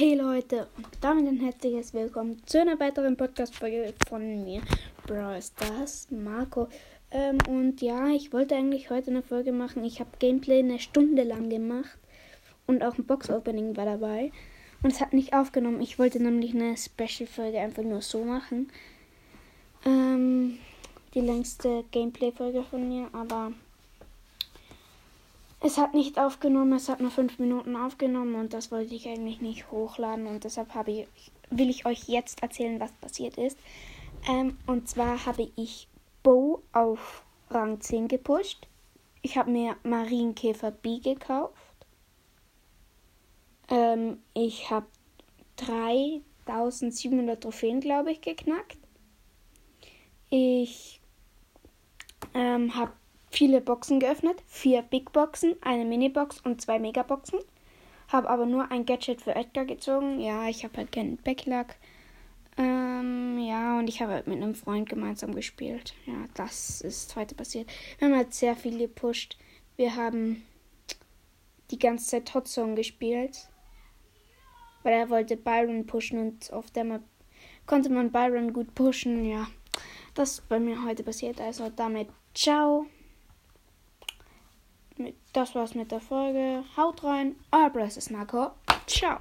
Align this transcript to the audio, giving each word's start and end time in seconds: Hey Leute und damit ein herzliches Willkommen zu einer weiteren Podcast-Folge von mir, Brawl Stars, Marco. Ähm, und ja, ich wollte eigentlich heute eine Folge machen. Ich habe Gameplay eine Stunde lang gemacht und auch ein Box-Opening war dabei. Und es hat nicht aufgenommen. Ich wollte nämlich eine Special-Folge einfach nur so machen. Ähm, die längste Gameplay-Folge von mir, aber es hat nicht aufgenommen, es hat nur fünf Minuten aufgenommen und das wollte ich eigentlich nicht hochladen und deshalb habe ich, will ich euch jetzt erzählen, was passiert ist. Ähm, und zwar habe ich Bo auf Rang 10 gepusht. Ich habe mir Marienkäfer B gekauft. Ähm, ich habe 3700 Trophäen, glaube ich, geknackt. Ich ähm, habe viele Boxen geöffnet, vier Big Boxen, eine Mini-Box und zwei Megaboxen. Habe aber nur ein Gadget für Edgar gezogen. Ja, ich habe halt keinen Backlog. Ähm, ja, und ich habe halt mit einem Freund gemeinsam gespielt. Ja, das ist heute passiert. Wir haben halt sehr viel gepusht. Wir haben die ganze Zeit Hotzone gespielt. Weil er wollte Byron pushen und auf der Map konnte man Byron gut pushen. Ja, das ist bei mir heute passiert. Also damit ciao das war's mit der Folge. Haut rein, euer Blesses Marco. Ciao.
Hey 0.00 0.14
Leute 0.14 0.66
und 0.78 0.86
damit 1.02 1.28
ein 1.28 1.40
herzliches 1.40 1.92
Willkommen 1.92 2.40
zu 2.46 2.58
einer 2.58 2.80
weiteren 2.80 3.18
Podcast-Folge 3.18 3.92
von 4.08 4.44
mir, 4.44 4.62
Brawl 5.06 5.42
Stars, 5.42 6.08
Marco. 6.10 6.68
Ähm, 7.10 7.36
und 7.46 7.82
ja, 7.82 8.06
ich 8.06 8.32
wollte 8.32 8.56
eigentlich 8.56 8.88
heute 8.88 9.10
eine 9.10 9.22
Folge 9.22 9.52
machen. 9.52 9.84
Ich 9.84 10.00
habe 10.00 10.08
Gameplay 10.18 10.60
eine 10.60 10.78
Stunde 10.78 11.22
lang 11.22 11.50
gemacht 11.50 11.98
und 12.66 12.82
auch 12.82 12.96
ein 12.96 13.04
Box-Opening 13.04 13.76
war 13.76 13.84
dabei. 13.84 14.32
Und 14.82 14.90
es 14.90 15.02
hat 15.02 15.12
nicht 15.12 15.34
aufgenommen. 15.34 15.82
Ich 15.82 15.98
wollte 15.98 16.18
nämlich 16.18 16.54
eine 16.54 16.78
Special-Folge 16.78 17.58
einfach 17.58 17.82
nur 17.82 18.00
so 18.00 18.24
machen. 18.24 18.70
Ähm, 19.84 20.60
die 21.12 21.20
längste 21.20 21.84
Gameplay-Folge 21.90 22.62
von 22.62 22.88
mir, 22.88 23.10
aber 23.12 23.52
es 25.60 25.76
hat 25.76 25.94
nicht 25.94 26.18
aufgenommen, 26.18 26.72
es 26.72 26.88
hat 26.88 27.00
nur 27.00 27.10
fünf 27.10 27.38
Minuten 27.38 27.76
aufgenommen 27.76 28.34
und 28.34 28.54
das 28.54 28.72
wollte 28.72 28.94
ich 28.94 29.06
eigentlich 29.06 29.40
nicht 29.40 29.70
hochladen 29.70 30.26
und 30.26 30.44
deshalb 30.44 30.74
habe 30.74 30.90
ich, 30.90 31.08
will 31.50 31.68
ich 31.68 31.84
euch 31.84 32.08
jetzt 32.08 32.42
erzählen, 32.42 32.80
was 32.80 32.92
passiert 32.92 33.36
ist. 33.36 33.58
Ähm, 34.28 34.56
und 34.66 34.88
zwar 34.88 35.26
habe 35.26 35.50
ich 35.56 35.88
Bo 36.22 36.62
auf 36.72 37.24
Rang 37.50 37.80
10 37.80 38.08
gepusht. 38.08 38.66
Ich 39.22 39.36
habe 39.36 39.50
mir 39.50 39.76
Marienkäfer 39.82 40.70
B 40.70 40.98
gekauft. 40.98 41.54
Ähm, 43.68 44.18
ich 44.34 44.70
habe 44.70 44.86
3700 45.56 47.42
Trophäen, 47.42 47.80
glaube 47.80 48.12
ich, 48.12 48.22
geknackt. 48.22 48.78
Ich 50.30 51.00
ähm, 52.34 52.74
habe 52.74 52.92
viele 53.30 53.60
Boxen 53.60 54.00
geöffnet, 54.00 54.42
vier 54.46 54.82
Big 54.82 55.12
Boxen, 55.12 55.56
eine 55.62 55.84
Mini-Box 55.84 56.40
und 56.40 56.60
zwei 56.60 56.78
Megaboxen. 56.78 57.38
Habe 58.08 58.28
aber 58.28 58.44
nur 58.44 58.70
ein 58.70 58.84
Gadget 58.84 59.22
für 59.22 59.34
Edgar 59.34 59.64
gezogen. 59.64 60.20
Ja, 60.20 60.48
ich 60.48 60.64
habe 60.64 60.76
halt 60.76 60.92
keinen 60.92 61.16
Backlog. 61.16 61.66
Ähm, 62.58 63.38
ja, 63.38 63.78
und 63.78 63.88
ich 63.88 64.02
habe 64.02 64.12
halt 64.12 64.26
mit 64.26 64.42
einem 64.42 64.56
Freund 64.56 64.88
gemeinsam 64.88 65.34
gespielt. 65.34 65.94
Ja, 66.06 66.26
das 66.34 66.80
ist 66.80 67.14
heute 67.14 67.36
passiert. 67.36 67.70
Wir 67.98 68.08
haben 68.08 68.16
halt 68.16 68.34
sehr 68.34 68.56
viel 68.56 68.76
gepusht. 68.78 69.38
Wir 69.76 69.94
haben 69.94 70.42
die 71.70 71.78
ganze 71.78 72.06
Zeit 72.06 72.34
Hotzone 72.34 72.74
gespielt. 72.74 73.48
Weil 74.82 74.94
er 74.94 75.10
wollte 75.10 75.36
Byron 75.36 75.86
pushen 75.86 76.18
und 76.18 76.52
auf 76.52 76.70
der 76.70 76.84
Map 76.84 77.02
konnte 77.66 77.90
man 77.90 78.10
Byron 78.10 78.52
gut 78.52 78.74
pushen. 78.74 79.24
Ja, 79.24 79.46
das 80.14 80.32
ist 80.32 80.48
bei 80.48 80.58
mir 80.58 80.84
heute 80.84 81.04
passiert. 81.04 81.40
Also 81.40 81.70
damit 81.70 82.08
ciao 82.34 82.86
das 85.32 85.54
war's 85.54 85.74
mit 85.74 85.90
der 85.92 86.00
Folge. 86.00 86.64
Haut 86.76 87.04
rein, 87.04 87.36
euer 87.52 87.70
Blesses 87.70 88.10
Marco. 88.10 88.50
Ciao. 88.86 89.20